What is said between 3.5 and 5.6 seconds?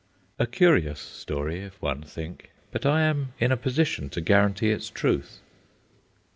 a position to guarantee its truth.